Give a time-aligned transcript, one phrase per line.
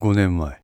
[0.00, 0.62] 5年前。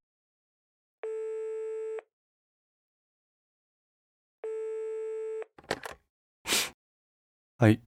[7.59, 7.81] はい。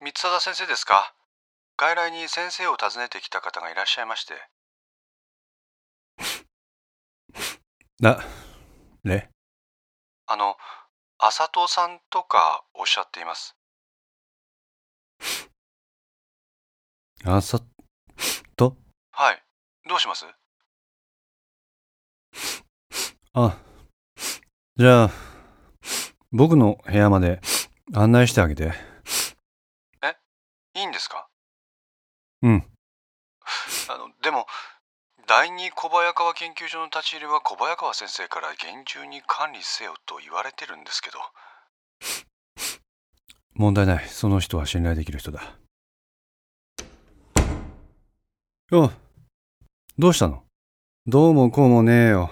[0.00, 1.14] 三貞先生ですか？
[1.76, 4.34] 外来に先生を訪ねてきた方がいらっしゃいまして。
[8.00, 8.24] な
[9.04, 9.30] れ
[10.26, 10.56] あの
[11.18, 13.54] 浅戸さんとかおっしゃっています。
[17.24, 17.60] あさ
[18.56, 18.76] と？
[19.12, 19.42] はい。
[19.88, 20.24] どうします？
[23.32, 23.56] あ
[24.76, 25.10] じゃあ
[26.32, 27.40] 僕の部屋まで
[27.94, 28.72] 案内してあげて。
[30.74, 31.28] いいんですか？
[32.42, 32.64] うん。
[33.88, 34.46] あのでも
[35.26, 41.18] 第二小早川研究所の立ち入りは小早川先生から厳重に管理せよと言われてるんですけど。
[43.54, 44.08] 問題ない。
[44.08, 45.56] その人は信頼できる人だ。
[48.70, 48.92] よ
[49.98, 50.42] どうしたの？
[51.06, 52.30] どうもこうもねえよ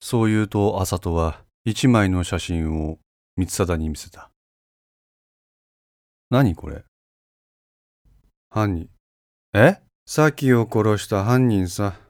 [0.00, 2.98] そう言うと麻人は一枚の写真を
[3.36, 4.30] 光貞に見せた。
[6.30, 6.84] 何これ？
[8.50, 8.90] 犯人。
[9.54, 9.82] え？
[10.06, 12.00] さきを殺した犯人さ。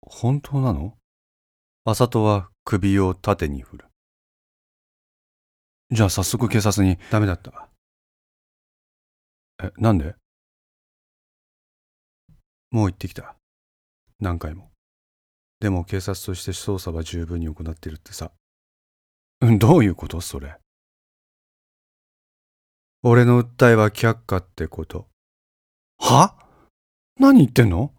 [0.00, 0.94] 本当なの？
[1.84, 3.84] 麻人は首を縦に振る。
[5.90, 6.98] じゃあ早速警察に。
[7.10, 7.68] ダメだった。
[9.62, 10.14] え、なんで？
[12.70, 13.36] もう行ってきた。
[14.20, 14.67] 何回も。
[15.60, 18.30] でも警察として捜査は十分に行ってるってさ。
[19.40, 20.20] どういうこと？
[20.20, 20.56] それ。
[23.02, 25.06] 俺の訴えは却下ってこと。
[25.98, 26.34] は？
[27.18, 27.92] 何言ってんの？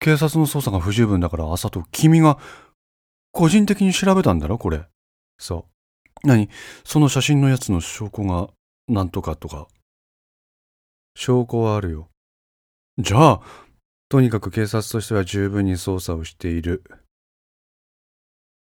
[0.00, 2.38] 警察の捜査が不十分だから朝と君が
[3.32, 4.58] 個人的に調べたんだろ？
[4.58, 4.84] これ。
[5.38, 5.66] そ
[6.24, 6.28] う。
[6.28, 6.48] 何？
[6.84, 8.48] その写真のやつの証拠が
[8.88, 9.68] なんとかとか。
[11.16, 12.08] 証拠はあるよ。
[12.98, 13.40] じゃあ、
[14.10, 16.82] とにかく警察としては十分に捜査をしている。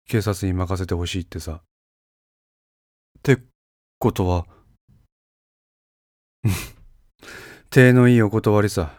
[0.08, 1.60] 警察に任せてほしいってさ。
[3.18, 3.38] って
[3.98, 4.46] ことは、
[7.68, 8.92] 手のいいお断りさ。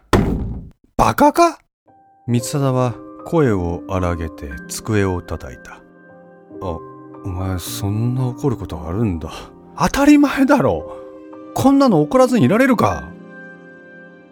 [0.97, 1.59] バカか？
[2.27, 2.95] 三貞は
[3.25, 5.75] 声を荒げて机を叩いた。
[6.61, 6.77] あ、
[7.23, 9.31] お前そんな怒ることあるんだ。
[9.77, 10.95] 当たり前だろ。
[11.55, 13.11] こんなの怒らずにいられるか。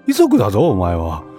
[0.05, 1.32] 遺族だぞ、お前は。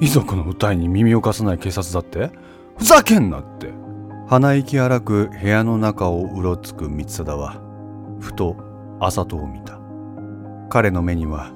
[0.00, 2.30] 遺族の訴えに耳を貸さない警察だって？
[2.78, 3.70] ふざけんなって。
[4.28, 7.60] 鼻息荒く部屋の中をうろつく三貞は、
[8.20, 8.56] ふと
[9.00, 9.78] 朝人を見た。
[10.68, 11.52] 彼の目には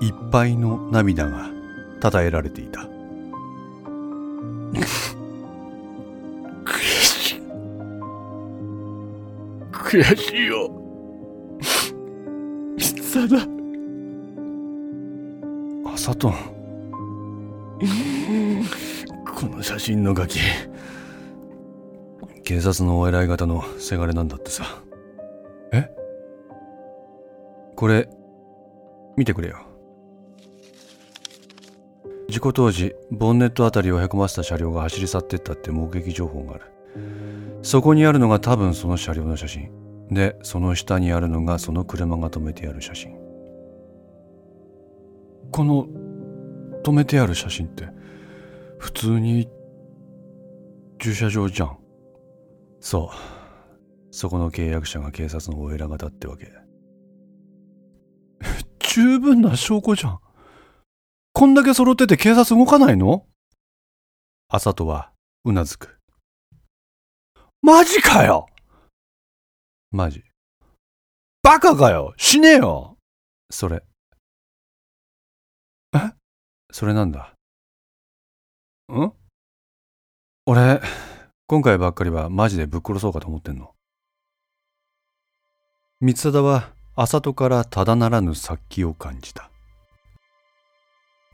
[0.00, 1.48] いっぱいの涙が
[2.00, 2.86] たたえられていた。
[9.72, 10.70] 悔しいよ。
[13.02, 13.38] さだ。
[15.92, 16.32] 朝と
[19.34, 20.38] この写真のガキ。
[22.44, 24.64] 警察のお偉い方のせがれなんだってさ。
[25.72, 25.88] え？
[27.76, 28.08] これ
[29.16, 29.58] 見てくれよ。
[32.28, 36.64] 事故当時ボンネットあたりをへこませた車両が走り去ってったって目撃情報がある。
[37.62, 39.70] そこにあるのが多分その車両の写真。
[40.10, 43.16] でその下にあるのがその車が止めてある写真。
[45.50, 45.88] この
[46.82, 47.88] 止めてある写真って
[48.78, 49.48] 普通に
[50.98, 51.78] 駐車場じゃん。
[52.80, 53.16] そう。
[54.12, 56.52] そこの契約者が警察のお偉方ってわけ。
[58.80, 60.20] 十分な証拠じゃん。
[61.32, 63.26] こんだけ揃ってて警察動かないの？
[64.48, 65.12] 朝とは
[65.44, 66.00] うなずく。
[67.62, 68.46] マジかよ！
[69.90, 70.24] マジ。
[71.42, 72.14] バカかよ！
[72.16, 72.96] 死ねよ！
[73.50, 73.76] それ。
[73.76, 73.89] え
[76.72, 77.34] それなんだ
[78.92, 79.12] ん？
[80.46, 80.80] 俺、
[81.46, 83.74] 今回ばっかりはマジでぶっ殺そうかと思ってんの。
[86.00, 89.50] 三貞は、朝戸からただならぬ殺気を感じた。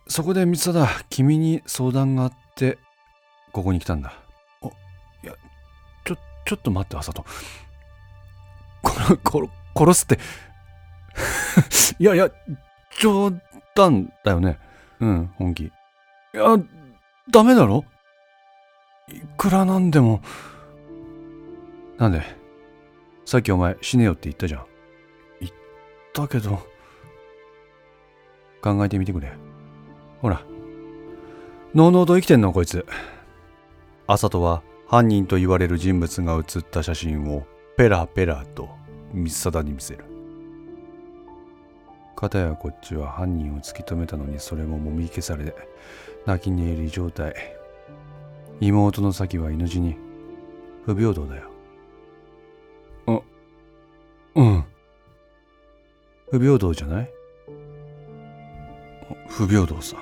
[0.09, 2.79] そこで三貞、君に相談があって、
[3.53, 4.13] ここに来たんだ。
[4.61, 4.73] お、い
[5.23, 5.35] や、
[6.05, 7.25] ちょ、ちょっと待って、朝戸。
[8.85, 10.19] 殺、殺、殺すって。
[11.99, 12.29] いやいや、
[13.01, 13.33] 冗
[13.75, 14.59] 談だよね。
[15.01, 15.65] うん、本気。
[15.65, 15.71] い
[16.33, 16.57] や、
[17.31, 17.85] ダメだろ？
[19.09, 20.21] いくらなんでも。
[21.99, 22.23] なんで？
[23.25, 24.67] さっきお前死ねよって言ったじゃん。
[25.41, 25.53] 言っ
[26.13, 26.67] たけど。
[28.63, 29.33] 考えてみてくれ。
[30.21, 30.43] ほら。
[31.75, 32.87] のうのうと生きてんのこいつ。
[34.07, 37.47] 朝とは犯人と言われる人物が写った写真を
[37.77, 38.71] ペラペラと
[39.13, 40.05] 三貞に見せる。
[42.17, 45.55] 片やこっちは犯人を突き止めたのにそれももみ消され
[46.25, 47.35] 泣き寝入り状態。
[48.59, 49.97] 妹の先は犬死に
[50.87, 51.51] 不平等だよ。
[53.07, 53.21] あ
[54.35, 54.65] うん。
[56.31, 57.11] 不平等じゃない？
[59.29, 59.97] 不平等さ。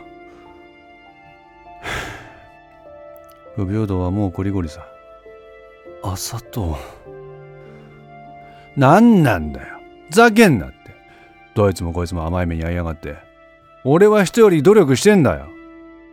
[3.57, 4.87] 不平等はもうこりごりさ。
[6.03, 6.77] 朝と。
[8.77, 9.79] 何なんだよ。
[10.11, 10.84] ざけんなって
[11.55, 13.17] どいつもこいつも甘い目に遭いやがって。
[13.85, 15.47] 俺は人より努力してんだよ。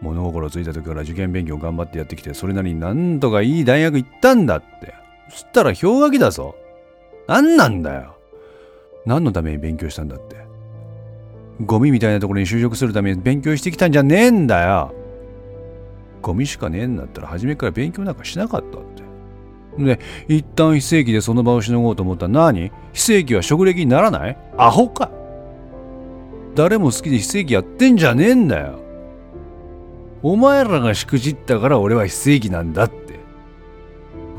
[0.02, 4.94] 物心ついた時から受験勉強頑張ってやってきてそれなりになんとかいい大学行ったんだって。
[5.30, 6.56] そしたら氷河期だぞ。
[7.28, 8.18] 何なんだよ。
[9.06, 10.36] 何のために勉強したんだって。
[11.62, 14.94] ゴミみたいなところに就職するために勉強してきたんじゃねえんだよ。
[16.22, 19.02] ゴミしかねえんだったら初めから勉強なんかしなかったって。
[19.78, 22.28] で一旦非正規でその場をしのごうと思った。
[22.28, 22.72] ら何？
[22.94, 24.38] 非正規は職歴にならない？
[24.58, 25.10] アホか。
[26.56, 28.80] 誰も好きで非正規やってんじゃねえんだよ。
[30.24, 33.20] お前らがしくじったから俺は非正規なんだって。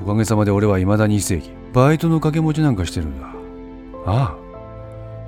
[0.02, 1.50] おかげさまで俺は未だに非正規。
[1.72, 3.26] バイトの掛け持ちなんかしてるんだ。
[4.06, 4.36] ああ。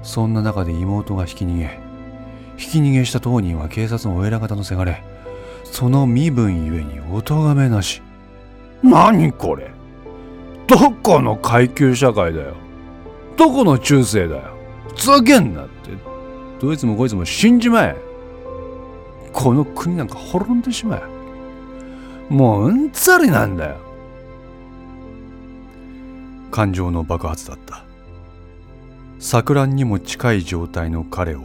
[0.03, 1.81] そんな中で妹が引き逃げ。
[2.59, 5.03] 引き逃げした当人は警察のお偉方のせがれ。
[5.65, 8.03] その身分ゆえにお咎めなし。
[8.83, 9.71] 何これ。
[10.67, 12.55] どこの階級社会だよ。
[13.37, 14.43] どこの中世だよ。
[14.95, 15.74] ふざけんなって。
[16.65, 17.97] どいつもこいつも死んじまえ。
[19.35, 22.33] この国なんか滅んでしまえ。
[22.33, 23.77] もううんざりなんだよ。
[26.51, 27.85] 感情の爆発だった。
[29.19, 31.41] 錯乱にも近い状態の彼を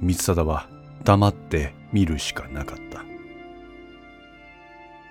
[0.00, 0.66] 光貞は
[1.04, 3.04] 黙って見るしかなかった。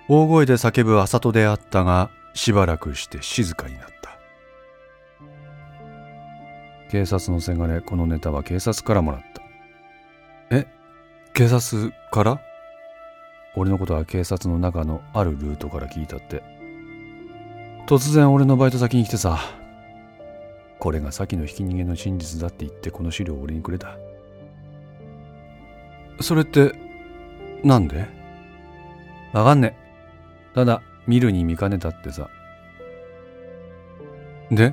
[0.08, 3.97] 大声で叫ぶ麻戸であったがしばらくして静かになった。
[6.90, 9.42] 警察のせがれこのネタは警察からもらった。
[10.56, 10.66] え？
[11.34, 12.40] 警察から？
[13.54, 16.42] 俺のことは警察の中のあるルートから聞いたって。
[17.86, 19.38] 突然俺のバイト先に来てさ
[20.78, 23.96] これが先のひき逃げの真実だって言ってこの資料を俺にくれた。
[26.20, 26.72] それって
[27.64, 28.06] なんで？
[29.32, 30.54] わかんねえ。
[30.54, 32.30] ただ見るに見かねたってさ。
[34.50, 34.72] で？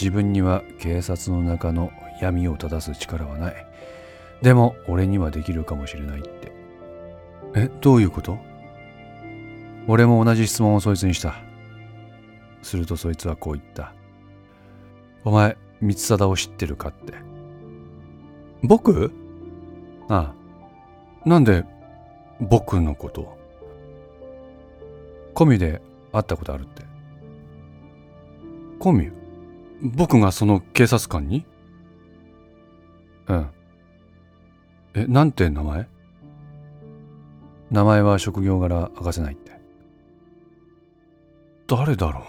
[0.00, 1.92] 自分には警察の中の
[2.22, 3.66] 闇を正す力はない。
[4.40, 6.52] でも俺にはできるかもしれないって。
[7.54, 8.38] えどういうこと？
[9.86, 11.34] 俺も同じ質問をそいつにした。
[12.62, 13.92] するとそいつはこう言った。
[15.24, 17.12] お前光貞を知ってるかって。
[18.62, 19.12] 僕？
[20.08, 20.32] あ
[21.24, 21.28] あ。
[21.28, 21.66] なんで
[22.40, 23.36] 僕のこと
[25.34, 25.82] コミュで
[26.12, 26.82] 会ったことあるって。
[28.78, 29.08] コミ？
[29.08, 29.19] ュ
[29.82, 31.46] 僕がその警察官に？
[33.28, 33.50] うん。
[34.94, 35.88] えなんて名前？
[37.70, 39.52] 名前は職業柄明かせないって。
[41.66, 42.24] 誰だろう？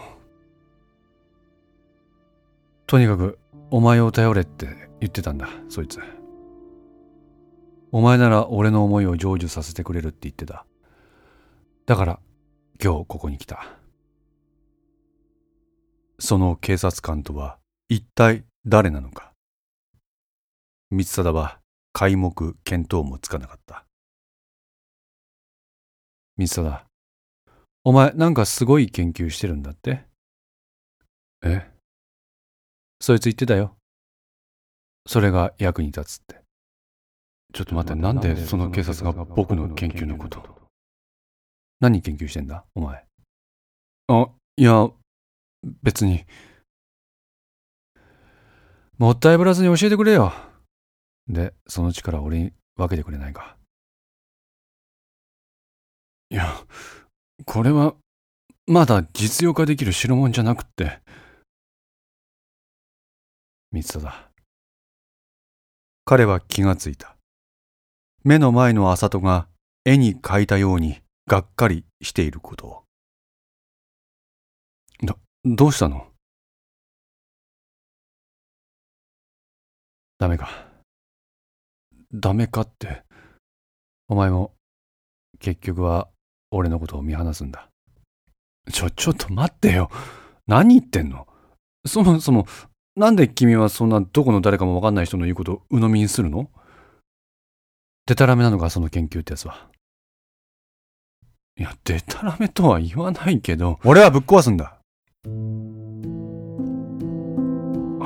[2.86, 3.40] とにかく
[3.70, 4.68] お前を頼れって
[5.00, 6.00] 言ってたんだそいつ。
[7.92, 10.66] お前なら俺の思いを成就させてくれるって言ってた。
[11.86, 12.20] だから
[12.82, 13.66] 今日ここに来た。
[16.22, 17.58] その警察官とは
[17.90, 19.32] 一体誰なのか。
[20.92, 21.60] 光貞は
[21.94, 23.86] 皆目見当もつかなかった。
[26.38, 26.86] 光貞
[27.84, 30.04] お前なんかすごい研究してるんだって？
[31.44, 31.68] え？
[33.00, 33.76] そいつ言ってたよ。
[35.08, 36.40] それが役に立つって。
[37.52, 40.44] ちょっと待ってなんでその警察が僕の研究のこと？
[41.80, 43.04] 何研究してんだお前？
[44.10, 44.88] あいや
[45.84, 46.26] 別に。
[48.98, 50.34] もったいぶらずに教えてくれよ。
[51.28, 53.58] でその力俺に分けてくれないか。
[56.30, 56.64] いや
[57.46, 57.96] これは
[58.68, 61.00] まだ実用化できる代物じゃなくって。
[63.72, 64.30] 三田だ。
[66.06, 67.16] 彼は気がついた。
[68.24, 69.48] 目の前の麻戸が
[69.86, 72.84] 絵に描いたようにがっかりしていることを。
[75.44, 76.06] どうしたの？
[80.20, 80.50] ダメか。
[82.14, 83.02] ダメかって。
[84.08, 84.54] お前も
[85.40, 86.10] 結局は
[86.52, 87.70] 俺のことを見放すんだ。
[88.72, 89.90] ちょちょっと待ってよ。
[90.46, 91.26] 何言ってんの？
[91.88, 92.46] そもそも
[92.96, 96.52] なんで君はそんなどこの誰かもわかんない人の言うことを鵜呑みにするの？
[98.06, 99.70] でたらめなのかその研究ってやつは。
[101.58, 103.80] いやでたらめとは言わないけど。
[103.84, 104.78] 俺はぶっ壊すんだ。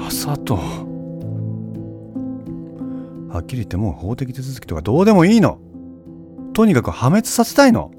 [0.08, 0.86] 朝とは
[3.42, 5.60] っきり言ってもう法的手続きとかどうでもいいの
[6.54, 7.92] とにかく破滅させたいの。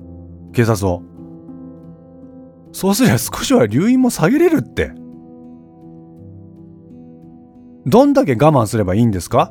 [0.54, 1.02] 警察を。
[2.72, 4.92] そうすりゃ少しは留飲も下げれるって。
[7.84, 9.50] どんだけ我慢すればいいんですか？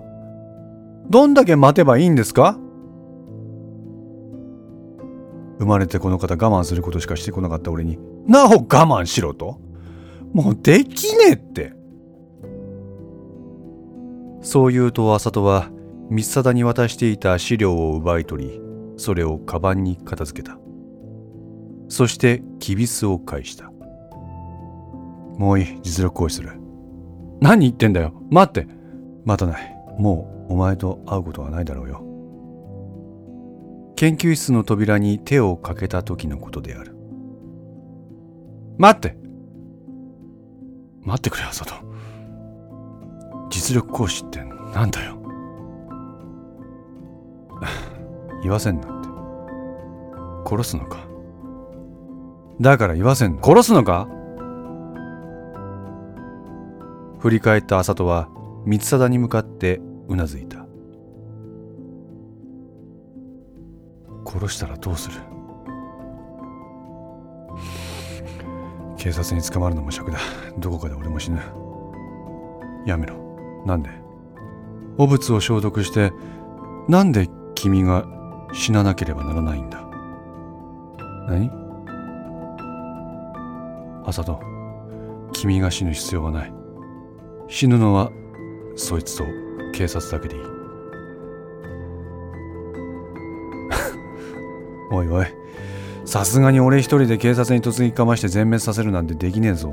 [1.10, 2.58] どんだけ待てばいいんですか？
[5.60, 7.98] 生まれてこの方我慢することしかしてこなかった俺に、
[8.28, 9.60] なお我慢しろと
[10.36, 11.74] もうできねえって。
[14.42, 15.70] そう言うと浅戸は、
[16.10, 18.62] 三貞に渡していた資料を奪い取り、
[18.98, 20.58] それをカバンに片付けた。
[21.88, 23.72] そして、きびすを返した。
[25.38, 26.52] もういい、実力行使する。
[27.40, 28.14] 何言ってんだよ。
[28.30, 28.68] 待って。
[29.24, 29.76] 待たない。
[29.98, 32.05] もう、お前と会うことはないだろうよ。
[33.96, 36.96] 研究室の扉に手をかけた時のことである。
[38.78, 39.16] 待って
[41.04, 41.74] 待ってくれ、浅戸。
[43.50, 45.16] 実力行使ってなんだよ。
[48.44, 49.10] 言わせんなって。
[50.46, 50.98] 殺すのか。
[52.60, 53.44] だから言わせんな。
[53.44, 54.08] 殺すのか？
[57.20, 58.30] 振り返った浅戸は
[58.66, 60.65] 光貞に向かってうなずいた。
[64.36, 65.16] 殺したらどうする？
[68.98, 70.20] 警察に捕まるのも尺だ。
[70.58, 71.40] どこかで俺も死ぬ。
[72.86, 73.16] やめろ。
[73.66, 73.90] なんで？
[74.98, 76.12] 汚物を消毒して、
[76.88, 78.06] なんで君が
[78.54, 79.82] 死ななければならないんだ？
[81.28, 81.52] 何？
[84.06, 84.40] 浅戸、
[85.34, 86.54] 君が死ぬ必要はない。
[87.48, 88.12] 死ぬのは、
[88.76, 89.24] そいつと
[89.74, 90.55] 警察だけでいい。
[94.96, 95.26] おいおい、
[96.06, 99.70] さすがに俺一人で警察に突撃かまして全滅させるなんてできねえぞ。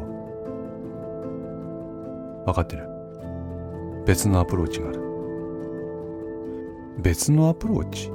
[2.45, 2.89] 分かってる。
[4.05, 5.01] 別のアプローチがある。
[6.99, 8.11] 別のアプローチ？